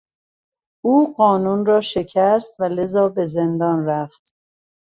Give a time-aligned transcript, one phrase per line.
[0.83, 4.35] او قانون را شکست و لذا به زندان رفت.